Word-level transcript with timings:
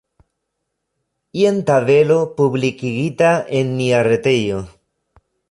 Jen 1.39 1.59
tabelo, 1.67 2.17
publikigita 2.41 3.31
en 3.61 3.71
nia 3.83 4.01
retejo. 4.11 4.65